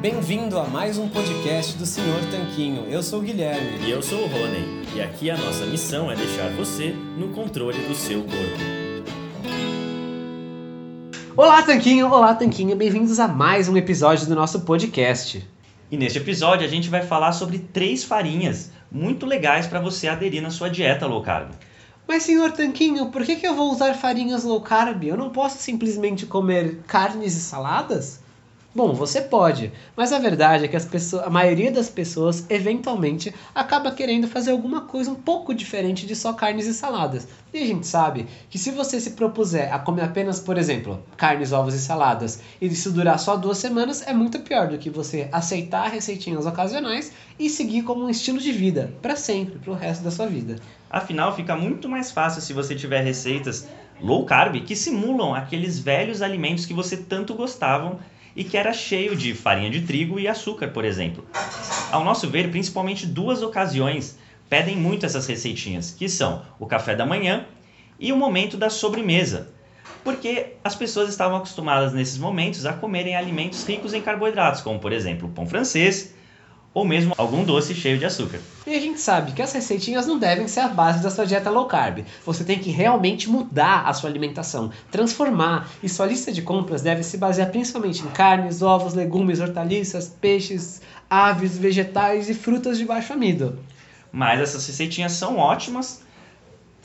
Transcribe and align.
Bem-vindo 0.00 0.60
a 0.60 0.64
mais 0.68 0.96
um 0.96 1.08
podcast 1.08 1.76
do 1.76 1.84
Senhor 1.84 2.20
Tanquinho. 2.30 2.84
Eu 2.88 3.02
sou 3.02 3.18
o 3.18 3.22
Guilherme. 3.22 3.84
E 3.84 3.90
eu 3.90 4.00
sou 4.00 4.22
o 4.22 4.26
Rony. 4.28 4.86
E 4.94 5.02
aqui 5.02 5.28
a 5.28 5.36
nossa 5.36 5.66
missão 5.66 6.08
é 6.08 6.14
deixar 6.14 6.50
você 6.50 6.94
no 7.18 7.30
controle 7.30 7.80
do 7.88 7.96
seu 7.96 8.20
corpo. 8.22 8.36
Olá, 11.36 11.64
Tanquinho! 11.64 12.08
Olá, 12.08 12.32
Tanquinho! 12.36 12.76
Bem-vindos 12.76 13.18
a 13.18 13.26
mais 13.26 13.68
um 13.68 13.76
episódio 13.76 14.28
do 14.28 14.36
nosso 14.36 14.60
podcast. 14.60 15.44
E 15.90 15.96
neste 15.96 16.18
episódio 16.18 16.64
a 16.64 16.70
gente 16.70 16.88
vai 16.88 17.02
falar 17.02 17.32
sobre 17.32 17.58
três 17.58 18.04
farinhas 18.04 18.70
muito 18.90 19.26
legais 19.26 19.66
para 19.66 19.80
você 19.80 20.08
aderir 20.08 20.42
na 20.42 20.50
sua 20.50 20.70
dieta 20.70 21.06
low 21.06 21.22
carb. 21.22 21.50
Mas, 22.06 22.22
senhor 22.22 22.52
Tanquinho, 22.52 23.10
por 23.10 23.24
que, 23.24 23.36
que 23.36 23.46
eu 23.46 23.54
vou 23.54 23.70
usar 23.70 23.94
farinhas 23.94 24.44
low 24.44 24.60
carb? 24.60 25.02
Eu 25.04 25.16
não 25.16 25.30
posso 25.30 25.58
simplesmente 25.58 26.24
comer 26.24 26.80
carnes 26.86 27.36
e 27.36 27.40
saladas? 27.40 28.20
Bom, 28.76 28.92
você 28.92 29.22
pode, 29.22 29.72
mas 29.96 30.12
a 30.12 30.18
verdade 30.18 30.66
é 30.66 30.68
que 30.68 30.76
as 30.76 30.84
pessoas, 30.84 31.26
a 31.26 31.30
maioria 31.30 31.72
das 31.72 31.88
pessoas 31.88 32.44
eventualmente 32.50 33.32
acaba 33.54 33.90
querendo 33.90 34.28
fazer 34.28 34.50
alguma 34.50 34.82
coisa 34.82 35.10
um 35.10 35.14
pouco 35.14 35.54
diferente 35.54 36.06
de 36.06 36.14
só 36.14 36.34
carnes 36.34 36.66
e 36.66 36.74
saladas. 36.74 37.26
E 37.54 37.62
a 37.62 37.66
gente 37.66 37.86
sabe 37.86 38.26
que 38.50 38.58
se 38.58 38.70
você 38.70 39.00
se 39.00 39.12
propuser 39.12 39.72
a 39.72 39.78
comer 39.78 40.02
apenas, 40.02 40.40
por 40.40 40.58
exemplo, 40.58 41.02
carnes, 41.16 41.52
ovos 41.52 41.72
e 41.72 41.78
saladas, 41.78 42.42
e 42.60 42.66
isso 42.66 42.92
durar 42.92 43.18
só 43.18 43.34
duas 43.34 43.56
semanas, 43.56 44.06
é 44.06 44.12
muito 44.12 44.40
pior 44.40 44.68
do 44.68 44.76
que 44.76 44.90
você 44.90 45.30
aceitar 45.32 45.88
receitinhas 45.88 46.44
ocasionais 46.44 47.12
e 47.38 47.48
seguir 47.48 47.80
como 47.80 48.04
um 48.04 48.10
estilo 48.10 48.38
de 48.38 48.52
vida 48.52 48.92
para 49.00 49.16
sempre, 49.16 49.58
para 49.58 49.70
o 49.70 49.74
resto 49.74 50.04
da 50.04 50.10
sua 50.10 50.26
vida. 50.26 50.56
Afinal, 50.90 51.34
fica 51.34 51.56
muito 51.56 51.88
mais 51.88 52.12
fácil 52.12 52.42
se 52.42 52.52
você 52.52 52.74
tiver 52.74 53.00
receitas 53.00 53.66
low 54.02 54.26
carb 54.26 54.60
que 54.60 54.76
simulam 54.76 55.34
aqueles 55.34 55.78
velhos 55.78 56.20
alimentos 56.20 56.66
que 56.66 56.74
você 56.74 56.98
tanto 56.98 57.32
gostavam 57.34 57.98
e 58.36 58.44
que 58.44 58.56
era 58.56 58.72
cheio 58.72 59.16
de 59.16 59.34
farinha 59.34 59.70
de 59.70 59.80
trigo 59.80 60.20
e 60.20 60.28
açúcar, 60.28 60.68
por 60.68 60.84
exemplo. 60.84 61.24
Ao 61.90 62.04
nosso 62.04 62.28
ver, 62.28 62.50
principalmente 62.50 63.06
duas 63.06 63.42
ocasiões 63.42 64.18
pedem 64.48 64.76
muito 64.76 65.06
essas 65.06 65.26
receitinhas, 65.26 65.90
que 65.90 66.08
são 66.08 66.42
o 66.58 66.66
café 66.66 66.94
da 66.94 67.06
manhã 67.06 67.46
e 67.98 68.12
o 68.12 68.16
momento 68.16 68.56
da 68.56 68.68
sobremesa, 68.68 69.48
porque 70.04 70.52
as 70.62 70.74
pessoas 70.74 71.08
estavam 71.08 71.38
acostumadas 71.38 71.92
nesses 71.92 72.18
momentos 72.18 72.66
a 72.66 72.72
comerem 72.72 73.16
alimentos 73.16 73.64
ricos 73.64 73.94
em 73.94 74.02
carboidratos, 74.02 74.60
como 74.60 74.78
por 74.78 74.92
exemplo 74.92 75.28
o 75.28 75.32
pão 75.32 75.46
francês, 75.46 76.14
ou 76.76 76.84
mesmo 76.84 77.14
algum 77.16 77.42
doce 77.42 77.74
cheio 77.74 77.96
de 77.96 78.04
açúcar. 78.04 78.38
E 78.66 78.74
a 78.74 78.78
gente 78.78 79.00
sabe 79.00 79.32
que 79.32 79.40
as 79.40 79.50
receitinhas 79.50 80.06
não 80.06 80.18
devem 80.18 80.46
ser 80.46 80.60
a 80.60 80.68
base 80.68 81.02
da 81.02 81.10
sua 81.10 81.24
dieta 81.24 81.48
low 81.48 81.64
carb. 81.64 82.04
Você 82.22 82.44
tem 82.44 82.58
que 82.58 82.70
realmente 82.70 83.30
mudar 83.30 83.84
a 83.86 83.94
sua 83.94 84.10
alimentação, 84.10 84.70
transformar, 84.90 85.70
e 85.82 85.88
sua 85.88 86.04
lista 86.04 86.30
de 86.30 86.42
compras 86.42 86.82
deve 86.82 87.02
se 87.02 87.16
basear 87.16 87.48
principalmente 87.48 88.02
em 88.02 88.08
carnes, 88.08 88.60
ovos, 88.60 88.92
legumes, 88.92 89.40
hortaliças, 89.40 90.14
peixes, 90.20 90.82
aves, 91.08 91.56
vegetais 91.56 92.28
e 92.28 92.34
frutas 92.34 92.76
de 92.76 92.84
baixo 92.84 93.14
amido. 93.14 93.58
Mas 94.12 94.38
essas 94.38 94.66
receitinhas 94.66 95.12
são 95.12 95.38
ótimas, 95.38 96.02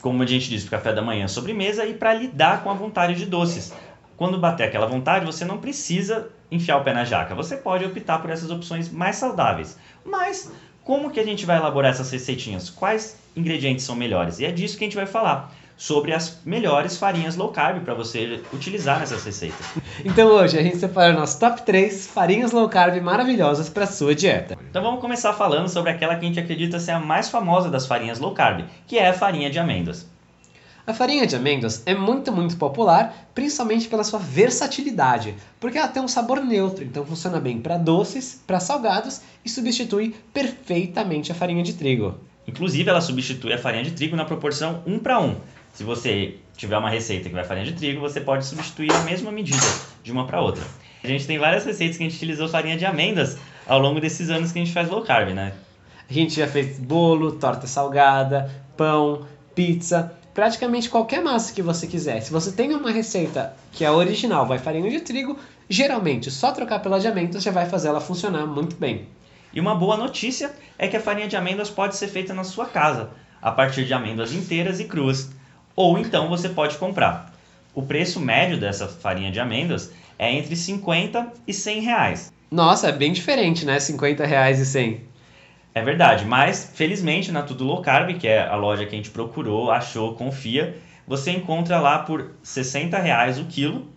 como 0.00 0.22
a 0.22 0.26
gente 0.26 0.48
disse, 0.48 0.66
para 0.66 0.78
café 0.78 0.94
da 0.94 1.02
manhã, 1.02 1.28
sobremesa 1.28 1.84
e 1.84 1.92
para 1.92 2.14
lidar 2.14 2.64
com 2.64 2.70
a 2.70 2.74
vontade 2.74 3.14
de 3.14 3.26
doces. 3.26 3.74
Quando 4.16 4.38
bater 4.38 4.64
aquela 4.64 4.86
vontade, 4.86 5.26
você 5.26 5.44
não 5.44 5.58
precisa 5.58 6.30
enfiar 6.52 6.76
o 6.76 6.84
pé 6.84 6.92
na 6.92 7.04
jaca. 7.04 7.34
Você 7.34 7.56
pode 7.56 7.84
optar 7.84 8.18
por 8.18 8.30
essas 8.30 8.50
opções 8.50 8.90
mais 8.90 9.16
saudáveis. 9.16 9.78
Mas 10.04 10.52
como 10.84 11.10
que 11.10 11.18
a 11.18 11.24
gente 11.24 11.46
vai 11.46 11.56
elaborar 11.56 11.90
essas 11.90 12.10
receitinhas? 12.10 12.68
Quais 12.68 13.16
ingredientes 13.34 13.84
são 13.84 13.96
melhores? 13.96 14.38
E 14.38 14.44
é 14.44 14.52
disso 14.52 14.76
que 14.76 14.84
a 14.84 14.86
gente 14.86 14.96
vai 14.96 15.06
falar. 15.06 15.52
Sobre 15.74 16.12
as 16.12 16.38
melhores 16.44 16.96
farinhas 16.96 17.34
low 17.34 17.48
carb 17.48 17.82
para 17.82 17.94
você 17.94 18.40
utilizar 18.52 19.00
nessas 19.00 19.24
receitas. 19.24 19.66
Então 20.04 20.28
hoje 20.28 20.56
a 20.56 20.62
gente 20.62 20.76
separou 20.76 21.18
nosso 21.18 21.40
top 21.40 21.62
3 21.62 22.06
farinhas 22.06 22.52
low 22.52 22.68
carb 22.68 23.00
maravilhosas 23.00 23.68
para 23.68 23.86
sua 23.86 24.14
dieta. 24.14 24.56
Então 24.70 24.82
vamos 24.82 25.00
começar 25.00 25.32
falando 25.32 25.68
sobre 25.68 25.90
aquela 25.90 26.14
que 26.14 26.24
a 26.24 26.28
gente 26.28 26.38
acredita 26.38 26.78
ser 26.78 26.92
a 26.92 27.00
mais 27.00 27.30
famosa 27.30 27.68
das 27.68 27.86
farinhas 27.86 28.20
low 28.20 28.32
carb, 28.32 28.64
que 28.86 28.98
é 28.98 29.08
a 29.08 29.14
farinha 29.14 29.50
de 29.50 29.58
amêndoas. 29.58 30.11
A 30.92 30.94
farinha 30.94 31.26
de 31.26 31.34
amêndoas 31.34 31.82
é 31.86 31.94
muito, 31.94 32.30
muito 32.30 32.54
popular, 32.58 33.30
principalmente 33.34 33.88
pela 33.88 34.04
sua 34.04 34.18
versatilidade, 34.18 35.34
porque 35.58 35.78
ela 35.78 35.88
tem 35.88 36.02
um 36.02 36.06
sabor 36.06 36.44
neutro, 36.44 36.84
então 36.84 37.02
funciona 37.06 37.40
bem 37.40 37.58
para 37.62 37.78
doces, 37.78 38.42
para 38.46 38.60
salgados 38.60 39.22
e 39.42 39.48
substitui 39.48 40.14
perfeitamente 40.34 41.32
a 41.32 41.34
farinha 41.34 41.62
de 41.62 41.72
trigo. 41.72 42.16
Inclusive, 42.46 42.90
ela 42.90 43.00
substitui 43.00 43.54
a 43.54 43.58
farinha 43.58 43.84
de 43.84 43.92
trigo 43.92 44.14
na 44.14 44.26
proporção 44.26 44.82
1 44.86 44.98
para 44.98 45.18
1. 45.18 45.36
Se 45.72 45.82
você 45.82 46.34
tiver 46.58 46.76
uma 46.76 46.90
receita 46.90 47.26
que 47.26 47.34
vai 47.34 47.44
farinha 47.44 47.64
de 47.64 47.72
trigo, 47.72 47.98
você 47.98 48.20
pode 48.20 48.44
substituir 48.44 48.92
a 48.92 49.00
mesma 49.00 49.32
medida 49.32 49.66
de 50.02 50.12
uma 50.12 50.26
para 50.26 50.42
outra. 50.42 50.62
A 51.02 51.06
gente 51.06 51.26
tem 51.26 51.38
várias 51.38 51.64
receitas 51.64 51.96
que 51.96 52.02
a 52.02 52.06
gente 52.06 52.16
utilizou 52.16 52.50
farinha 52.50 52.76
de 52.76 52.84
amêndoas 52.84 53.38
ao 53.66 53.78
longo 53.78 53.98
desses 53.98 54.28
anos 54.28 54.52
que 54.52 54.58
a 54.58 54.62
gente 54.62 54.74
faz 54.74 54.90
low 54.90 55.00
carb, 55.00 55.30
né? 55.30 55.54
A 56.06 56.12
gente 56.12 56.34
já 56.34 56.46
fez 56.46 56.78
bolo, 56.78 57.32
torta 57.32 57.66
salgada, 57.66 58.50
pão, 58.76 59.26
pizza 59.54 60.12
praticamente 60.34 60.88
qualquer 60.88 61.22
massa 61.22 61.52
que 61.52 61.62
você 61.62 61.86
quiser. 61.86 62.20
Se 62.20 62.32
você 62.32 62.52
tem 62.52 62.74
uma 62.74 62.90
receita 62.90 63.54
que 63.72 63.84
é 63.84 63.90
original, 63.90 64.46
vai 64.46 64.58
farinha 64.58 64.90
de 64.90 65.00
trigo, 65.00 65.38
geralmente 65.68 66.30
só 66.30 66.52
trocar 66.52 66.80
pela 66.80 66.98
de 66.98 67.06
amêndoas 67.06 67.42
já 67.42 67.50
vai 67.50 67.66
fazer 67.66 67.88
ela 67.88 68.00
funcionar 68.00 68.46
muito 68.46 68.76
bem. 68.76 69.06
E 69.52 69.60
uma 69.60 69.74
boa 69.74 69.96
notícia 69.96 70.52
é 70.78 70.88
que 70.88 70.96
a 70.96 71.00
farinha 71.00 71.28
de 71.28 71.36
amêndoas 71.36 71.68
pode 71.68 71.96
ser 71.96 72.08
feita 72.08 72.32
na 72.32 72.44
sua 72.44 72.66
casa, 72.66 73.10
a 73.40 73.50
partir 73.50 73.84
de 73.84 73.92
amêndoas 73.92 74.32
inteiras 74.32 74.80
e 74.80 74.84
cruas. 74.84 75.30
Ou 75.76 75.98
então 75.98 76.28
você 76.28 76.48
pode 76.48 76.78
comprar. 76.78 77.32
O 77.74 77.82
preço 77.82 78.20
médio 78.20 78.58
dessa 78.58 78.86
farinha 78.86 79.30
de 79.30 79.40
amêndoas 79.40 79.90
é 80.18 80.32
entre 80.32 80.56
50 80.56 81.32
e 81.46 81.52
100 81.52 81.80
reais. 81.80 82.32
Nossa, 82.50 82.88
é 82.88 82.92
bem 82.92 83.12
diferente, 83.12 83.64
né? 83.64 83.80
50 83.80 84.24
reais 84.26 84.58
e 84.58 84.66
100. 84.66 85.11
É 85.74 85.82
verdade, 85.82 86.26
mas 86.26 86.70
felizmente 86.74 87.32
na 87.32 87.42
Tudo 87.42 87.64
Low 87.64 87.80
Carb, 87.80 88.18
que 88.18 88.28
é 88.28 88.46
a 88.46 88.54
loja 88.56 88.84
que 88.84 88.94
a 88.94 88.96
gente 88.96 89.10
procurou, 89.10 89.70
achou, 89.70 90.14
confia, 90.14 90.76
você 91.06 91.30
encontra 91.30 91.80
lá 91.80 92.00
por 92.00 92.32
60 92.42 92.98
reais 92.98 93.38
o 93.38 93.44
quilo 93.46 93.90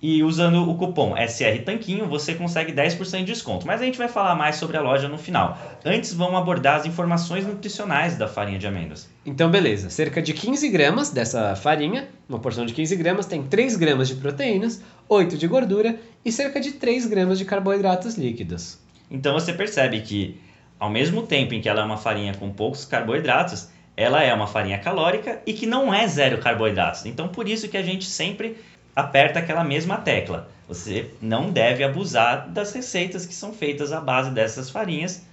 e 0.00 0.22
usando 0.22 0.68
o 0.68 0.76
cupom 0.76 1.14
SR 1.16 1.62
Tanquinho 1.64 2.06
você 2.06 2.34
consegue 2.34 2.72
10% 2.72 3.18
de 3.18 3.24
desconto. 3.24 3.66
Mas 3.66 3.80
a 3.80 3.84
gente 3.84 3.98
vai 3.98 4.08
falar 4.08 4.34
mais 4.36 4.56
sobre 4.56 4.76
a 4.76 4.80
loja 4.80 5.08
no 5.08 5.18
final. 5.18 5.58
Antes 5.84 6.14
vamos 6.14 6.38
abordar 6.40 6.76
as 6.76 6.86
informações 6.86 7.44
nutricionais 7.44 8.16
da 8.16 8.28
farinha 8.28 8.58
de 8.58 8.66
amêndoas. 8.66 9.10
Então 9.26 9.50
beleza, 9.50 9.90
cerca 9.90 10.22
de 10.22 10.32
15 10.32 10.68
gramas 10.68 11.10
dessa 11.10 11.56
farinha, 11.56 12.08
uma 12.28 12.38
porção 12.38 12.64
de 12.64 12.72
15 12.72 12.94
gramas 12.96 13.26
tem 13.26 13.42
3 13.42 13.76
gramas 13.76 14.08
de 14.08 14.14
proteínas, 14.14 14.80
8 15.08 15.36
de 15.36 15.48
gordura 15.48 15.98
e 16.24 16.30
cerca 16.30 16.60
de 16.60 16.72
3 16.72 17.06
gramas 17.06 17.38
de 17.38 17.44
carboidratos 17.44 18.14
líquidos. 18.14 18.78
Então 19.10 19.34
você 19.34 19.52
percebe 19.52 20.00
que 20.00 20.40
ao 20.78 20.90
mesmo 20.90 21.22
tempo 21.22 21.54
em 21.54 21.60
que 21.60 21.68
ela 21.68 21.80
é 21.80 21.84
uma 21.84 21.96
farinha 21.96 22.34
com 22.34 22.52
poucos 22.52 22.84
carboidratos, 22.84 23.68
ela 23.96 24.22
é 24.22 24.32
uma 24.32 24.46
farinha 24.46 24.78
calórica 24.78 25.42
e 25.44 25.52
que 25.52 25.66
não 25.66 25.92
é 25.92 26.06
zero 26.06 26.38
carboidratos. 26.38 27.04
Então, 27.04 27.28
por 27.28 27.48
isso 27.48 27.68
que 27.68 27.76
a 27.76 27.82
gente 27.82 28.06
sempre 28.06 28.56
aperta 28.94 29.38
aquela 29.38 29.64
mesma 29.64 29.96
tecla. 29.96 30.48
Você 30.68 31.10
não 31.20 31.50
deve 31.50 31.82
abusar 31.82 32.48
das 32.48 32.72
receitas 32.72 33.26
que 33.26 33.34
são 33.34 33.52
feitas 33.52 33.92
à 33.92 34.00
base 34.00 34.30
dessas 34.30 34.70
farinhas, 34.70 35.24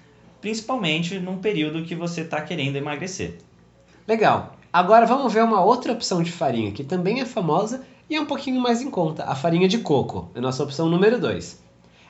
principalmente 0.41 1.19
num 1.19 1.37
período 1.37 1.83
que 1.83 1.93
você 1.93 2.21
está 2.21 2.41
querendo 2.41 2.75
emagrecer. 2.77 3.37
Legal. 4.07 4.55
Agora 4.71 5.05
vamos 5.05 5.33
ver 5.33 5.43
uma 5.43 5.63
outra 5.63 5.93
opção 5.93 6.21
de 6.21 6.31
farinha 6.31 6.71
que 6.71 6.83
também 6.83 7.21
é 7.21 7.25
famosa 7.25 7.85
e 8.09 8.15
é 8.15 8.21
um 8.21 8.25
pouquinho 8.25 8.61
mais 8.61 8.81
em 8.81 8.89
conta, 8.89 9.23
a 9.25 9.35
farinha 9.35 9.67
de 9.67 9.79
coco. 9.79 10.29
É 10.35 10.39
a 10.39 10.41
nossa 10.41 10.63
opção 10.63 10.89
número 10.89 11.19
2. 11.19 11.64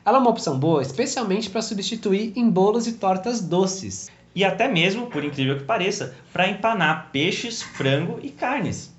Ela 0.06 0.20
é 0.20 0.22
uma 0.22 0.30
opção 0.30 0.60
boa, 0.60 0.84
especialmente 0.84 1.50
para 1.50 1.64
substituir 1.64 2.32
em 2.36 2.48
bolos 2.48 2.86
e 2.86 2.94
tortas 2.94 3.42
doces. 3.42 4.08
E 4.36 4.46
até 4.46 4.68
mesmo, 4.68 5.08
por 5.08 5.24
incrível 5.24 5.58
que 5.58 5.64
pareça, 5.64 6.14
para 6.32 6.48
empanar 6.48 7.10
peixes, 7.12 7.64
frango 7.64 8.20
e 8.22 8.30
carnes. 8.30 8.94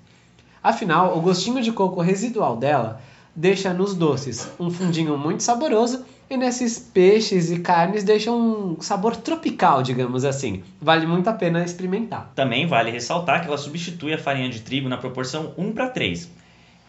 Afinal, 0.61 1.17
o 1.17 1.21
gostinho 1.21 1.63
de 1.63 1.71
coco 1.71 2.01
residual 2.01 2.57
dela 2.57 3.01
deixa 3.37 3.73
nos 3.73 3.95
doces 3.95 4.51
um 4.59 4.69
fundinho 4.69 5.17
muito 5.17 5.45
saboroso 5.45 6.05
E 6.29 6.37
nesses 6.37 6.77
peixes 6.77 7.53
e 7.53 7.61
carnes 7.61 8.03
deixam 8.03 8.37
um 8.37 8.81
sabor 8.81 9.15
tropical, 9.15 9.81
digamos 9.81 10.25
assim. 10.25 10.65
Vale 10.81 11.07
muito 11.07 11.29
a 11.29 11.33
pena 11.33 11.63
experimentar. 11.63 12.33
Também 12.35 12.67
vale 12.67 12.91
ressaltar 12.91 13.43
que 13.43 13.47
ela 13.47 13.57
substitui 13.57 14.13
a 14.13 14.19
farinha 14.19 14.49
de 14.49 14.61
trigo 14.61 14.89
na 14.89 14.97
proporção 14.97 15.55
1 15.57 15.73
para 15.73 15.89
3. 15.89 16.29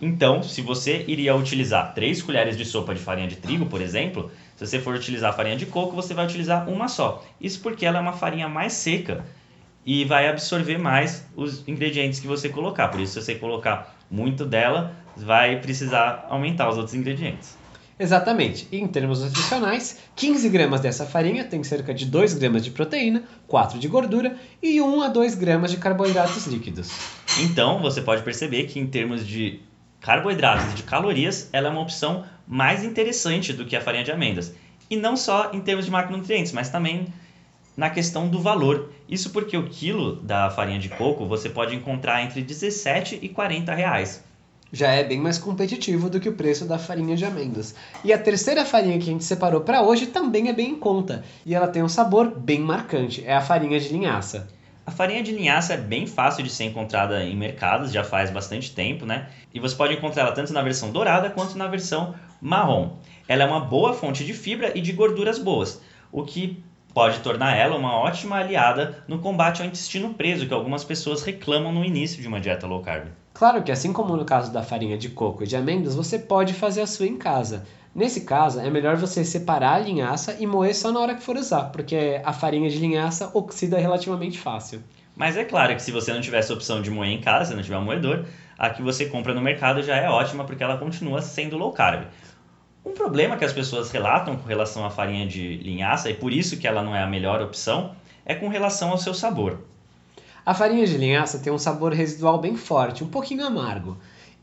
Então, 0.01 0.43
se 0.43 0.61
você 0.61 1.03
iria 1.07 1.35
utilizar 1.35 1.93
3 1.93 2.21
colheres 2.21 2.55
de 2.55 2.63
sopa 2.63 2.93
de 2.93 3.01
farinha 3.01 3.27
de 3.27 3.35
trigo, 3.35 3.65
por 3.65 3.81
exemplo, 3.81 4.31
se 4.55 4.65
você 4.65 4.79
for 4.79 4.93
utilizar 4.93 5.35
farinha 5.35 5.55
de 5.55 5.65
coco, 5.65 5.95
você 5.95 6.13
vai 6.13 6.25
utilizar 6.25 6.69
uma 6.69 6.87
só. 6.87 7.25
Isso 7.41 7.59
porque 7.61 7.85
ela 7.85 7.97
é 7.97 8.01
uma 8.01 8.13
farinha 8.13 8.47
mais 8.47 8.73
seca 8.73 9.25
e 9.85 10.05
vai 10.05 10.27
absorver 10.27 10.77
mais 10.77 11.25
os 11.35 11.67
ingredientes 11.67 12.19
que 12.19 12.27
você 12.27 12.49
colocar. 12.49 12.89
Por 12.89 12.99
isso, 12.99 13.13
se 13.13 13.21
você 13.21 13.35
colocar 13.35 13.95
muito 14.11 14.45
dela, 14.45 14.93
vai 15.15 15.59
precisar 15.59 16.27
aumentar 16.29 16.69
os 16.69 16.77
outros 16.77 16.93
ingredientes. 16.93 17.57
Exatamente. 17.99 18.67
E 18.71 18.77
em 18.77 18.87
termos 18.87 19.23
nutricionais, 19.23 19.97
15 20.15 20.49
gramas 20.49 20.81
dessa 20.81 21.05
farinha 21.05 21.43
tem 21.43 21.63
cerca 21.63 21.93
de 21.93 22.05
2 22.05 22.35
gramas 22.35 22.63
de 22.63 22.69
proteína, 22.69 23.23
4 23.47 23.79
de 23.79 23.87
gordura 23.87 24.37
e 24.61 24.79
1 24.79 25.01
a 25.01 25.07
2 25.07 25.33
gramas 25.33 25.71
de 25.71 25.77
carboidratos 25.77 26.45
líquidos. 26.45 26.91
Então, 27.39 27.81
você 27.81 28.01
pode 28.01 28.21
perceber 28.21 28.65
que 28.65 28.79
em 28.79 28.85
termos 28.85 29.25
de 29.25 29.61
carboidratos 30.07 30.71
e 30.71 30.75
de 30.75 30.83
calorias, 30.83 31.49
ela 31.51 31.67
é 31.67 31.69
uma 31.69 31.81
opção 31.81 32.23
mais 32.47 32.81
interessante 32.85 33.51
do 33.51 33.65
que 33.65 33.75
a 33.75 33.81
farinha 33.81 34.05
de 34.05 34.11
amêndoas. 34.13 34.53
E 34.89 34.95
não 34.95 35.17
só 35.17 35.51
em 35.51 35.59
termos 35.59 35.83
de 35.83 35.91
macronutrientes, 35.91 36.53
mas 36.53 36.69
também 36.69 37.07
na 37.75 37.89
questão 37.89 38.29
do 38.29 38.39
valor. 38.39 38.89
Isso 39.09 39.31
porque 39.31 39.57
o 39.57 39.67
quilo 39.67 40.15
da 40.15 40.49
farinha 40.49 40.79
de 40.79 40.87
coco 40.87 41.25
você 41.25 41.49
pode 41.49 41.75
encontrar 41.75 42.23
entre 42.23 42.41
17 42.41 43.19
e 43.21 43.27
40 43.27 43.75
reais 43.75 44.23
já 44.71 44.91
é 44.91 45.01
bem 45.01 45.19
mais 45.19 45.37
competitivo 45.37 46.09
do 46.09 46.19
que 46.19 46.27
o 46.27 46.33
preço 46.33 46.65
da 46.65 46.77
farinha 46.77 47.15
de 47.15 47.23
amêndoas. 47.23 47.73
E 48.03 48.11
a 48.11 48.17
terceira 48.17 48.65
farinha 48.65 48.97
que 48.97 49.09
a 49.09 49.13
gente 49.13 49.23
separou 49.23 49.61
para 49.61 49.81
hoje 49.81 50.07
também 50.07 50.49
é 50.49 50.53
bem 50.53 50.71
em 50.71 50.75
conta, 50.75 51.23
e 51.45 51.55
ela 51.55 51.69
tem 51.69 51.81
um 51.81 51.87
sabor 51.87 52.29
bem 52.37 52.59
marcante, 52.59 53.23
é 53.25 53.33
a 53.33 53.39
farinha 53.39 53.79
de 53.79 53.87
linhaça. 53.87 54.45
A 54.87 54.91
farinha 54.91 55.21
de 55.21 55.33
linhaça 55.33 55.73
é 55.73 55.77
bem 55.77 56.07
fácil 56.07 56.41
de 56.41 56.49
ser 56.49 56.63
encontrada 56.63 57.21
em 57.21 57.35
mercados, 57.35 57.91
já 57.91 58.05
faz 58.05 58.29
bastante 58.31 58.73
tempo, 58.73 59.05
né? 59.05 59.27
E 59.53 59.59
você 59.59 59.75
pode 59.75 59.93
encontrá-la 59.93 60.31
tanto 60.31 60.53
na 60.53 60.61
versão 60.61 60.91
dourada 60.91 61.29
quanto 61.29 61.57
na 61.57 61.67
versão 61.67 62.15
marrom. 62.39 62.91
Ela 63.27 63.43
é 63.43 63.45
uma 63.45 63.59
boa 63.59 63.91
fonte 63.91 64.23
de 64.23 64.33
fibra 64.33 64.71
e 64.73 64.79
de 64.79 64.93
gorduras 64.93 65.39
boas, 65.39 65.81
o 66.09 66.23
que 66.23 66.63
pode 66.93 67.19
tornar 67.19 67.57
ela 67.57 67.75
uma 67.75 67.97
ótima 67.97 68.37
aliada 68.37 69.03
no 69.09 69.19
combate 69.19 69.61
ao 69.61 69.67
intestino 69.67 70.13
preso, 70.13 70.47
que 70.47 70.53
algumas 70.53 70.85
pessoas 70.85 71.21
reclamam 71.21 71.73
no 71.73 71.83
início 71.83 72.21
de 72.21 72.27
uma 72.29 72.39
dieta 72.39 72.65
low 72.65 72.81
carb. 72.81 73.09
Claro 73.33 73.61
que, 73.63 73.73
assim 73.73 73.91
como 73.91 74.15
no 74.15 74.23
caso 74.23 74.53
da 74.53 74.63
farinha 74.63 74.97
de 74.97 75.09
coco 75.09 75.43
e 75.43 75.47
de 75.47 75.57
amêndoas, 75.57 75.95
você 75.95 76.17
pode 76.17 76.53
fazer 76.53 76.79
a 76.79 76.87
sua 76.87 77.07
em 77.07 77.17
casa. 77.17 77.67
Nesse 77.97 78.21
caso, 78.21 78.59
é 78.59 78.69
melhor 78.69 78.95
você 78.95 79.25
separar 79.25 79.73
a 79.73 79.79
linhaça 79.79 80.37
e 80.39 80.45
moer 80.45 80.75
só 80.75 80.91
na 80.91 80.99
hora 80.99 81.15
que 81.15 81.23
for 81.23 81.35
usar, 81.35 81.71
porque 81.71 82.21
a 82.23 82.31
farinha 82.31 82.69
de 82.69 82.77
linhaça 82.77 83.31
oxida 83.33 83.79
relativamente 83.79 84.37
fácil. 84.37 84.83
Mas 85.15 85.35
é 85.35 85.43
claro 85.43 85.73
que 85.75 85.81
se 85.81 85.91
você 85.91 86.13
não 86.13 86.21
tiver 86.21 86.37
essa 86.37 86.53
opção 86.53 86.79
de 86.79 86.91
moer 86.91 87.09
em 87.09 87.19
casa, 87.19 87.55
não 87.55 87.63
tiver 87.63 87.79
um 87.79 87.83
moedor, 87.83 88.23
a 88.55 88.69
que 88.69 88.83
você 88.83 89.07
compra 89.07 89.33
no 89.33 89.41
mercado 89.41 89.81
já 89.81 89.95
é 89.95 90.07
ótima 90.07 90.43
porque 90.43 90.63
ela 90.63 90.77
continua 90.77 91.23
sendo 91.23 91.57
low 91.57 91.71
carb. 91.71 92.03
Um 92.85 92.91
problema 92.91 93.35
que 93.35 93.43
as 93.43 93.51
pessoas 93.51 93.89
relatam 93.89 94.35
com 94.35 94.47
relação 94.47 94.85
à 94.85 94.91
farinha 94.91 95.25
de 95.25 95.57
linhaça, 95.57 96.07
e 96.07 96.13
por 96.13 96.31
isso 96.31 96.57
que 96.57 96.67
ela 96.67 96.83
não 96.83 96.95
é 96.95 97.01
a 97.01 97.07
melhor 97.07 97.41
opção, 97.41 97.95
é 98.23 98.35
com 98.35 98.47
relação 98.47 98.91
ao 98.91 98.99
seu 98.99 99.15
sabor. 99.15 99.57
A 100.45 100.53
farinha 100.53 100.85
de 100.85 100.97
linhaça 100.97 101.39
tem 101.39 101.51
um 101.51 101.57
sabor 101.57 101.93
residual 101.93 102.37
bem 102.37 102.55
forte, 102.55 103.03
um 103.03 103.09
pouquinho 103.09 103.43
amargo. 103.43 103.97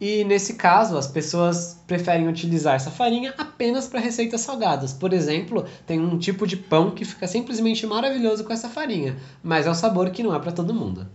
E 0.07 0.23
nesse 0.23 0.53
caso, 0.53 0.99
as 0.99 1.07
pessoas 1.07 1.83
preferem 1.87 2.29
utilizar 2.29 2.75
essa 2.75 2.91
farinha 2.91 3.33
apenas 3.39 3.89
para 3.89 3.99
receitas 3.99 4.43
salgadas. 4.43 4.93
Por 4.93 5.15
exemplo, 5.15 5.65
tem 5.87 5.99
um 5.99 6.19
tipo 6.19 6.47
de 6.47 6.59
pão 6.59 6.91
que 6.91 7.07
fica 7.07 7.27
simplesmente 7.27 7.87
maravilhoso 7.87 8.45
com 8.45 8.53
essa 8.53 8.69
farinha, 8.69 9.17
mas 9.43 9.67
é 9.67 9.71
um 9.71 9.75
sabor 9.75 10.11
que 10.11 10.23
não 10.23 10.35
é 10.35 10.39
para 10.39 10.53
todo 10.53 10.75
mundo. 10.75 11.09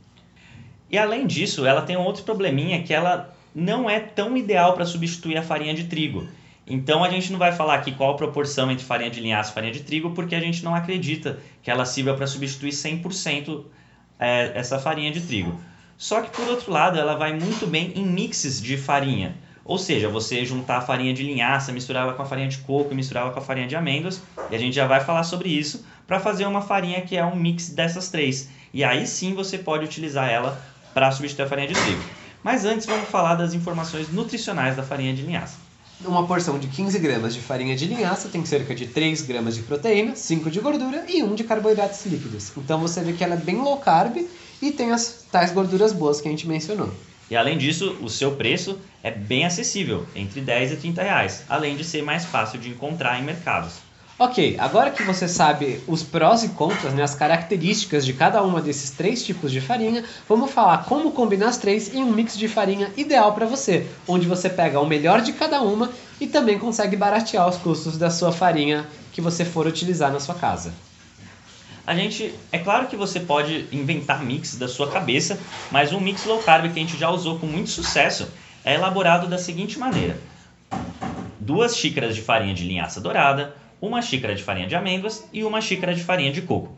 E 0.89 0.97
além 0.97 1.27
disso, 1.27 1.67
ela 1.67 1.83
tem 1.83 1.97
um 1.97 2.03
outro 2.03 2.23
probleminha 2.23 2.81
que 2.81 2.91
ela 2.91 3.31
não 3.53 3.87
é 3.87 3.99
tão 3.99 4.35
ideal 4.35 4.73
para 4.73 4.87
substituir 4.87 5.37
a 5.37 5.43
farinha 5.43 5.75
de 5.75 5.83
trigo. 5.83 6.27
Então 6.65 7.03
a 7.03 7.11
gente 7.11 7.31
não 7.31 7.37
vai 7.37 7.51
falar 7.51 7.75
aqui 7.75 7.91
qual 7.91 8.13
a 8.13 8.17
proporção 8.17 8.71
entre 8.71 8.83
farinha 8.83 9.11
de 9.11 9.19
linhaça 9.19 9.51
e 9.51 9.53
farinha 9.53 9.73
de 9.73 9.83
trigo, 9.83 10.15
porque 10.15 10.33
a 10.33 10.39
gente 10.39 10.65
não 10.65 10.73
acredita 10.73 11.37
que 11.61 11.69
ela 11.69 11.85
sirva 11.85 12.15
para 12.15 12.25
substituir 12.25 12.71
100% 12.71 13.65
é, 14.17 14.51
essa 14.55 14.79
farinha 14.79 15.11
de 15.11 15.21
trigo. 15.21 15.59
Só 15.99 16.21
que 16.21 16.29
por 16.31 16.47
outro 16.47 16.71
lado, 16.71 16.97
ela 16.97 17.17
vai 17.17 17.37
muito 17.37 17.67
bem 17.67 17.91
em 17.93 18.05
mixes 18.05 18.61
de 18.61 18.77
farinha. 18.77 19.35
Ou 19.65 19.77
seja, 19.77 20.07
você 20.07 20.45
juntar 20.45 20.77
a 20.77 20.81
farinha 20.81 21.13
de 21.13 21.23
linhaça, 21.23 21.73
misturar 21.73 22.03
ela 22.03 22.13
com 22.13 22.21
a 22.21 22.25
farinha 22.25 22.47
de 22.47 22.57
coco, 22.59 22.95
misturar 22.95 23.23
ela 23.23 23.33
com 23.33 23.39
a 23.39 23.43
farinha 23.43 23.67
de 23.67 23.75
amêndoas, 23.75 24.21
e 24.49 24.55
a 24.55 24.57
gente 24.57 24.73
já 24.73 24.87
vai 24.87 25.01
falar 25.01 25.23
sobre 25.23 25.49
isso 25.49 25.85
para 26.07 26.17
fazer 26.17 26.45
uma 26.45 26.61
farinha 26.61 27.01
que 27.01 27.17
é 27.17 27.25
um 27.25 27.35
mix 27.35 27.69
dessas 27.69 28.09
três. 28.09 28.47
E 28.73 28.81
aí 28.81 29.05
sim 29.05 29.35
você 29.35 29.57
pode 29.57 29.83
utilizar 29.83 30.29
ela 30.29 30.59
para 30.93 31.11
substituir 31.11 31.43
a 31.43 31.49
farinha 31.49 31.67
de 31.67 31.73
trigo. 31.73 32.01
Mas 32.41 32.63
antes 32.63 32.87
vamos 32.87 33.09
falar 33.09 33.35
das 33.35 33.53
informações 33.53 34.09
nutricionais 34.09 34.77
da 34.77 34.83
farinha 34.83 35.13
de 35.13 35.21
linhaça. 35.21 35.57
Uma 36.05 36.25
porção 36.25 36.57
de 36.57 36.67
15 36.67 36.97
gramas 36.97 37.33
de 37.33 37.41
farinha 37.41 37.75
de 37.75 37.85
linhaça 37.85 38.29
tem 38.29 38.45
cerca 38.45 38.73
de 38.73 38.87
3 38.87 39.21
gramas 39.23 39.53
de 39.53 39.63
proteína, 39.63 40.15
5 40.15 40.49
de 40.49 40.61
gordura 40.61 41.03
e 41.09 41.21
1 41.21 41.35
de 41.35 41.43
carboidratos 41.43 42.05
líquidos. 42.05 42.53
Então 42.55 42.79
você 42.79 43.01
vê 43.01 43.11
que 43.11 43.21
ela 43.21 43.33
é 43.33 43.37
bem 43.37 43.57
low 43.57 43.77
carb 43.79 44.15
e 44.61 44.71
tem 44.71 44.91
as 44.91 45.25
tais 45.31 45.51
gorduras 45.51 45.93
boas 45.93 46.21
que 46.21 46.27
a 46.27 46.31
gente 46.31 46.47
mencionou. 46.47 46.91
E 47.29 47.35
além 47.35 47.57
disso, 47.57 47.95
o 48.01 48.09
seu 48.09 48.31
preço 48.31 48.79
é 49.03 49.11
bem 49.11 49.45
acessível, 49.45 50.05
entre 50.15 50.41
10 50.41 50.71
e 50.71 50.75
30 50.77 51.03
reais, 51.03 51.43
além 51.47 51.75
de 51.75 51.83
ser 51.83 52.01
mais 52.01 52.25
fácil 52.25 52.59
de 52.59 52.69
encontrar 52.69 53.19
em 53.19 53.23
mercados. 53.23 53.89
Ok, 54.21 54.57
agora 54.59 54.91
que 54.91 55.01
você 55.03 55.29
sabe 55.29 55.79
os 55.87 56.03
prós 56.03 56.43
e 56.43 56.49
contras, 56.49 56.93
né, 56.93 57.01
as 57.01 57.15
características 57.15 58.05
de 58.05 58.11
cada 58.11 58.43
uma 58.43 58.61
desses 58.61 58.91
três 58.91 59.23
tipos 59.23 59.49
de 59.49 59.61
farinha, 59.61 60.03
vamos 60.27 60.51
falar 60.51 60.83
como 60.83 61.13
combinar 61.13 61.47
as 61.47 61.57
três 61.57 61.93
em 61.93 62.03
um 62.03 62.11
mix 62.11 62.37
de 62.37 62.49
farinha 62.49 62.91
ideal 62.97 63.33
para 63.33 63.45
você, 63.45 63.87
onde 64.05 64.27
você 64.27 64.49
pega 64.49 64.81
o 64.81 64.85
melhor 64.85 65.21
de 65.21 65.31
cada 65.31 65.61
uma 65.61 65.89
e 66.19 66.27
também 66.27 66.59
consegue 66.59 66.97
baratear 66.97 67.47
os 67.47 67.55
custos 67.55 67.97
da 67.97 68.09
sua 68.09 68.33
farinha 68.33 68.85
que 69.13 69.21
você 69.21 69.45
for 69.45 69.65
utilizar 69.65 70.11
na 70.11 70.19
sua 70.19 70.35
casa. 70.35 70.73
A 71.89 71.95
gente, 71.95 72.35
é 72.51 72.59
claro 72.59 72.85
que 72.85 72.95
você 72.95 73.19
pode 73.19 73.65
inventar 73.71 74.23
mix 74.23 74.55
da 74.55 74.67
sua 74.67 74.91
cabeça, 74.91 75.39
mas 75.71 75.91
um 75.91 75.99
mix 75.99 76.23
low 76.23 76.37
carb 76.37 76.71
que 76.71 76.79
a 76.79 76.83
gente 76.83 76.95
já 76.95 77.09
usou 77.09 77.39
com 77.39 77.47
muito 77.47 77.71
sucesso 77.71 78.29
é 78.63 78.75
elaborado 78.75 79.25
da 79.25 79.39
seguinte 79.39 79.79
maneira: 79.79 80.15
duas 81.39 81.75
xícaras 81.75 82.13
de 82.13 82.21
farinha 82.21 82.53
de 82.53 82.63
linhaça 82.63 83.01
dourada, 83.01 83.55
uma 83.81 84.03
xícara 84.03 84.35
de 84.35 84.43
farinha 84.43 84.67
de 84.67 84.75
amêndoas 84.75 85.27
e 85.33 85.43
uma 85.43 85.61
xícara 85.61 85.95
de 85.95 86.03
farinha 86.03 86.31
de 86.31 86.43
coco. 86.43 86.77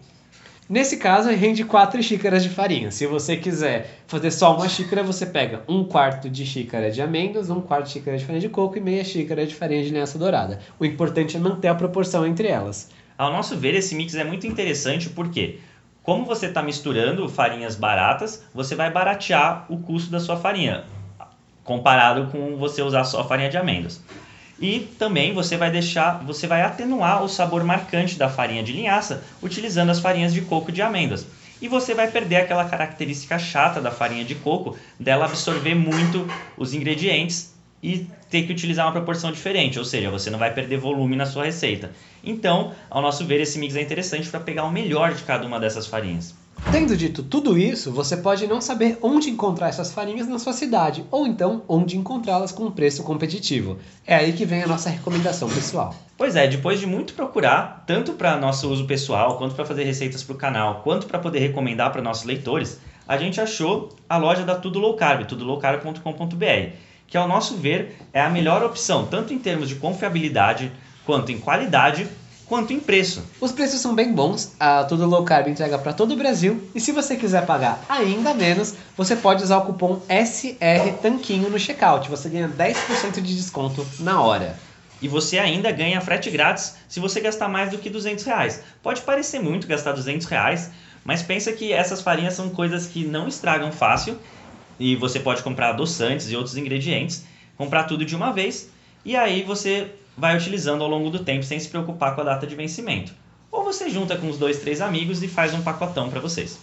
Nesse 0.69 0.96
caso, 0.96 1.30
rende 1.30 1.66
4 1.66 2.02
xícaras 2.02 2.42
de 2.42 2.48
farinha. 2.48 2.90
Se 2.90 3.06
você 3.06 3.36
quiser 3.36 4.04
fazer 4.08 4.31
só 4.31 4.56
uma 4.56 4.69
xícara, 4.69 5.04
você 5.04 5.25
pega 5.25 5.62
um 5.68 5.84
quarto 5.84 6.30
de 6.30 6.46
xícara 6.46 6.89
de 6.89 7.01
amêndoas, 7.01 7.50
um 7.50 7.60
quarto 7.60 7.88
de 7.88 7.91
xícara 7.91 8.18
de 8.18 8.24
farinha 8.24 8.39
de 8.39 8.48
coco 8.48 8.77
e 8.77 8.80
meia 8.80 9.03
xícara 9.03 9.46
de 9.46 9.53
farinha 9.53 9.84
de 9.84 9.89
linhaça 9.89 10.18
dourada. 10.18 10.60
O 10.80 10.86
importante 10.86 11.36
é 11.36 11.39
manter 11.41 11.68
a 11.68 11.75
proporção 11.75 12.25
entre 12.25 12.48
elas. 12.48 12.89
Ao 13.22 13.32
nosso 13.32 13.56
ver, 13.56 13.75
esse 13.75 13.94
mix 13.94 14.16
é 14.16 14.24
muito 14.24 14.48
interessante 14.48 15.08
porque, 15.08 15.60
como 16.01 16.25
você 16.25 16.48
está 16.48 16.63
misturando 16.63 17.30
farinhas 17.30 17.75
baratas, 17.75 18.44
você 18.51 18.74
vai 18.74 18.90
baratear 18.90 19.68
o 19.70 19.78
custo 19.78 20.10
da 20.10 20.20
sua 20.20 20.38
farinha, 20.38 20.86
comparado 21.63 22.32
com 22.32 22.58
você 22.58 22.82
usar 22.82 23.04
só 23.04 23.24
farinha 23.24 23.48
de 23.48 23.58
amêndoas. 23.58 24.04
E 24.60 24.80
também 24.98 25.36
você 25.36 25.56
vai 25.56 25.70
deixar, 25.70 26.24
você 26.24 26.48
vai 26.48 26.63
atenuar 26.63 27.24
o 27.24 27.30
sabor 27.30 27.63
marcante 27.63 28.18
da 28.18 28.28
farinha 28.28 28.63
de 28.63 28.74
linhaça 28.74 29.24
utilizando 29.40 29.92
as 29.92 30.00
farinhas 30.00 30.34
de 30.34 30.42
coco 30.42 30.72
de 30.72 30.82
amêndoas. 30.82 31.28
E 31.62 31.68
você 31.68 31.94
vai 31.94 32.10
perder 32.10 32.38
aquela 32.38 32.66
característica 32.66 33.38
chata 33.38 33.80
da 33.80 33.92
farinha 33.92 34.25
de 34.25 34.34
coco, 34.34 34.75
dela 35.00 35.25
absorver 35.25 35.75
muito 35.75 36.28
os 36.58 36.74
ingredientes 36.74 37.50
e 37.82 38.08
ter 38.30 38.44
que 38.44 38.52
utilizar 38.52 38.86
uma 38.86 38.92
proporção 38.92 39.32
diferente, 39.32 39.80
ou 39.80 39.86
seja, 39.86 40.10
você 40.10 40.30
não 40.30 40.40
vai 40.40 40.54
perder 40.54 40.78
volume 40.78 41.16
na 41.16 41.26
sua 41.26 41.46
receita. 41.46 41.92
Então, 42.24 42.74
ao 42.90 43.02
nosso 43.02 43.26
ver, 43.26 43.42
esse 43.42 43.58
mix 43.60 43.76
é 43.76 43.82
interessante 43.82 44.30
para 44.30 44.40
pegar 44.40 44.64
o 44.64 44.72
melhor 44.72 45.14
de 45.14 45.24
cada 45.24 45.46
uma 45.46 45.60
dessas 45.60 45.88
farinhas. 45.88 46.36
Tendo 46.70 46.96
dito 46.96 47.24
tudo 47.24 47.58
isso, 47.58 47.92
você 47.92 48.16
pode 48.16 48.46
não 48.46 48.62
saber 48.62 48.98
onde 49.02 49.30
encontrar 49.30 49.70
essas 49.70 49.92
farinhas 49.92 50.28
na 50.28 50.38
sua 50.38 50.54
cidade, 50.54 51.04
ou 51.10 51.26
então 51.26 51.64
onde 51.68 51.98
encontrá-las 51.98 52.52
com 52.52 52.66
um 52.66 52.72
preço 52.72 53.04
competitivo. 53.04 53.80
É 54.06 54.16
aí 54.16 54.32
que 54.32 54.46
vem 54.46 54.64
a 54.64 54.68
nossa 54.68 54.90
recomendação 54.90 55.50
pessoal. 55.50 55.96
Pois 56.18 56.36
é, 56.36 56.48
depois 56.48 56.80
de 56.80 56.86
muito 56.86 57.14
procurar, 57.14 57.84
tanto 57.88 58.14
para 58.14 58.38
nosso 58.38 58.70
uso 58.70 58.86
pessoal, 58.86 59.38
quanto 59.38 59.56
para 59.56 59.66
fazer 59.66 59.84
receitas 59.84 60.24
para 60.24 60.36
o 60.36 60.38
canal, 60.38 60.82
quanto 60.84 61.08
para 61.08 61.20
poder 61.20 61.40
recomendar 61.40 61.92
para 61.92 62.02
nossos 62.02 62.26
leitores, 62.26 62.80
a 63.08 63.18
gente 63.18 63.42
achou 63.42 63.90
a 64.08 64.18
loja 64.18 64.44
da 64.44 64.56
Tudo 64.56 64.80
Low 64.80 64.96
Carb, 64.96 65.26
tudolowcarb.com.br, 65.26 66.76
que 67.12 67.18
ao 67.18 67.27
nosso 67.27 67.58
ver 67.58 67.98
é 68.12 68.22
a 68.22 68.30
melhor 68.30 68.63
opção, 68.63 69.06
tanto 69.06 69.34
em 69.34 69.38
termos 69.38 69.70
de 69.70 69.75
confiabilidade, 69.75 70.72
quanto 71.06 71.32
em 71.32 71.38
qualidade 71.38 72.08
quanto 72.51 72.74
em 72.74 72.82
preço. 72.82 73.24
Os 73.39 73.53
preços 73.53 73.80
são 73.80 73.96
bem 73.96 74.12
bons, 74.12 74.53
a 74.60 74.84
Tudo 74.84 75.06
Low 75.06 75.24
Carb 75.24 75.48
entrega 75.48 75.80
para 75.80 75.94
todo 75.94 76.12
o 76.12 76.18
Brasil 76.18 76.70
e 76.75 76.82
se 76.82 76.91
você 76.91 77.15
quiser 77.15 77.46
pagar 77.46 77.82
ainda 77.88 78.34
menos, 78.34 78.75
você 78.98 79.15
pode 79.15 79.41
usar 79.41 79.60
o 79.60 79.62
cupom 79.62 80.01
SR 80.10 80.98
Tanquinho 81.01 81.50
no 81.50 81.58
checkout, 81.58 82.10
você 82.10 82.27
ganha 82.27 82.50
10% 82.50 83.22
de 83.22 83.38
desconto 83.38 83.88
na 84.00 84.22
hora. 84.22 84.60
E 85.01 85.08
você 85.08 85.39
ainda 85.39 85.72
ganha 85.72 86.01
frete 86.01 86.30
grátis 86.30 86.75
se 86.89 87.00
você 87.00 87.22
gastar 87.22 87.48
mais 87.48 87.72
do 87.72 87.77
que 87.77 87.89
200 87.89 88.25
reais. 88.25 88.62
Pode 88.84 89.01
parecer 89.01 89.39
muito 89.39 89.65
gastar 89.65 89.94
200 89.94 90.27
reais, 90.27 90.72
mas 91.06 91.24
pensa 91.24 91.53
que 91.53 91.72
essas 91.72 92.01
farinhas 92.01 92.34
são 92.34 92.50
coisas 92.50 92.86
que 92.86 93.06
não 93.06 93.30
estragam 93.30 93.72
fácil 93.72 94.20
e 94.82 94.96
você 94.96 95.20
pode 95.20 95.44
comprar 95.44 95.70
adoçantes 95.70 96.32
e 96.32 96.36
outros 96.36 96.58
ingredientes, 96.58 97.24
comprar 97.56 97.84
tudo 97.84 98.04
de 98.04 98.16
uma 98.16 98.32
vez 98.32 98.70
e 99.06 99.16
aí 99.16 99.44
você 99.44 99.88
vai 100.18 100.36
utilizando 100.36 100.84
ao 100.84 100.90
longo 100.90 101.10
do 101.10 101.20
tempo 101.20 101.44
sem 101.44 101.60
se 101.60 101.70
preocupar 101.70 102.16
com 102.16 102.22
a 102.22 102.24
data 102.24 102.48
de 102.48 102.56
vencimento. 102.56 103.14
Ou 103.52 103.64
você 103.64 103.90
junta 103.90 104.18
com 104.18 104.30
os 104.30 104.38
dois, 104.38 104.60
três 104.60 104.82
amigos 104.82 105.22
e 105.22 105.28
faz 105.28 105.54
um 105.54 105.62
pacotão 105.62 106.10
para 106.10 106.20
vocês. 106.20 106.58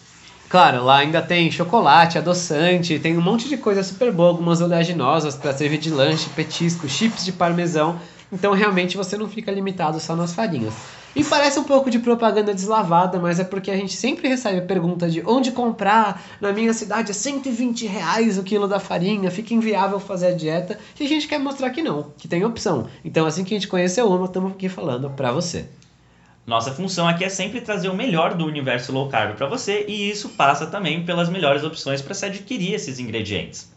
Claro, 0.49 0.83
lá 0.85 0.99
ainda 0.99 1.21
tem 1.21 1.51
chocolate, 1.51 2.19
adoçante, 2.19 2.99
tem 2.99 3.17
um 3.17 3.21
monte 3.21 3.49
de 3.49 3.57
coisa 3.57 3.83
super 3.83 4.11
boa, 4.11 4.31
algumas 4.31 4.61
oleaginosas 4.61 5.37
para 5.37 5.53
servir 5.53 5.79
de 5.79 5.91
lanche, 5.91 6.29
petisco, 6.31 6.89
chips 6.89 7.25
de 7.25 7.33
parmesão. 7.33 8.01
Então 8.33 8.53
realmente 8.53 8.97
você 8.97 9.17
não 9.17 9.29
fica 9.29 9.53
limitado 9.53 10.01
só 10.01 10.17
nas 10.17 10.33
farinhas. 10.33 10.75
E 11.17 11.25
parece 11.25 11.59
um 11.59 11.65
pouco 11.65 11.91
de 11.91 11.99
propaganda 11.99 12.55
deslavada, 12.55 13.19
mas 13.19 13.41
é 13.41 13.45
porque 13.45 13.71
a 13.71 13.77
gente 13.77 13.97
sempre 13.97 14.29
recebe 14.29 14.59
a 14.59 14.63
pergunta 14.63 15.09
de 15.09 15.23
onde 15.27 15.51
comprar. 15.51 16.23
Na 16.41 16.53
minha 16.53 16.73
cidade 16.73 17.11
é 17.11 17.15
120 17.15 17.87
reais 17.87 18.39
o 18.39 18.43
quilo 18.43 18.69
da 18.69 18.79
farinha, 18.79 19.31
fica 19.31 19.55
inviável 19.55 19.99
fazer 19.99 20.29
a 20.29 20.35
dieta. 20.35 20.79
E 20.99 21.05
a 21.05 21.09
gente 21.09 21.27
quer 21.27 21.39
mostrar 21.39 21.71
que 21.71 21.83
não, 21.83 22.13
que 22.17 22.29
tem 22.29 22.45
opção. 22.45 22.87
Então 23.05 23.27
assim 23.27 23.43
que 23.43 23.55
a 23.55 23.59
gente 23.59 23.69
conheceu 23.69 24.09
uma, 24.09 24.27
estamos 24.27 24.53
aqui 24.53 24.69
falando 24.69 25.11
para 25.11 25.33
você. 25.33 25.67
Nossa 26.47 26.73
função 26.73 27.07
aqui 27.07 27.25
é 27.25 27.29
sempre 27.29 27.61
trazer 27.61 27.89
o 27.89 27.95
melhor 27.95 28.35
do 28.35 28.47
universo 28.47 28.91
low 28.91 29.09
carb 29.09 29.37
para 29.37 29.47
você 29.47 29.85
e 29.87 30.11
isso 30.11 30.31
passa 30.31 30.67
também 30.67 31.05
pelas 31.05 31.29
melhores 31.29 31.63
opções 31.63 32.01
para 32.01 32.15
se 32.15 32.25
adquirir 32.25 32.73
esses 32.73 32.99
ingredientes. 32.99 33.71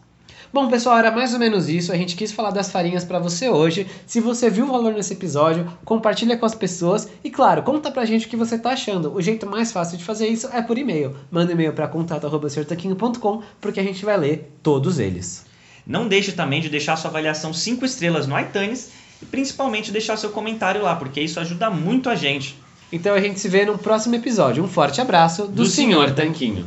Bom, 0.52 0.68
pessoal, 0.68 0.98
era 0.98 1.10
mais 1.10 1.32
ou 1.32 1.38
menos 1.38 1.66
isso. 1.66 1.92
A 1.92 1.96
gente 1.96 2.14
quis 2.14 2.30
falar 2.30 2.50
das 2.50 2.70
farinhas 2.70 3.06
para 3.06 3.18
você 3.18 3.48
hoje. 3.48 3.86
Se 4.06 4.20
você 4.20 4.50
viu 4.50 4.66
o 4.66 4.72
valor 4.72 4.92
nesse 4.92 5.14
episódio, 5.14 5.66
compartilha 5.82 6.36
com 6.36 6.44
as 6.44 6.54
pessoas 6.54 7.08
e, 7.24 7.30
claro, 7.30 7.62
conta 7.62 7.90
pra 7.90 8.04
gente 8.04 8.26
o 8.26 8.28
que 8.28 8.36
você 8.36 8.58
tá 8.58 8.72
achando. 8.72 9.14
O 9.14 9.22
jeito 9.22 9.46
mais 9.46 9.72
fácil 9.72 9.96
de 9.96 10.04
fazer 10.04 10.28
isso 10.28 10.50
é 10.52 10.60
por 10.60 10.76
e-mail. 10.76 11.16
Manda 11.30 11.52
e-mail 11.52 11.72
para 11.72 11.88
contato@sertaquinho.com 11.88 13.42
porque 13.62 13.80
a 13.80 13.82
gente 13.82 14.04
vai 14.04 14.18
ler 14.18 14.52
todos 14.62 14.98
eles. 14.98 15.46
Não 15.86 16.06
deixe 16.06 16.32
também 16.32 16.60
de 16.60 16.68
deixar 16.68 16.96
sua 16.96 17.08
avaliação 17.08 17.54
5 17.54 17.86
estrelas 17.86 18.26
no 18.26 18.38
iTunes 18.38 18.90
e 19.22 19.24
principalmente 19.24 19.90
deixar 19.90 20.18
seu 20.18 20.30
comentário 20.30 20.82
lá, 20.82 20.94
porque 20.94 21.20
isso 21.20 21.40
ajuda 21.40 21.70
muito 21.70 22.10
a 22.10 22.14
gente. 22.14 22.56
Então 22.92 23.14
a 23.14 23.20
gente 23.22 23.40
se 23.40 23.48
vê 23.48 23.64
no 23.64 23.78
próximo 23.78 24.14
episódio. 24.14 24.62
Um 24.62 24.68
forte 24.68 25.00
abraço 25.00 25.46
do, 25.46 25.52
Do 25.52 25.66
Senhor 25.66 26.10
Sr. 26.10 26.14
Tanquinho. 26.14 26.66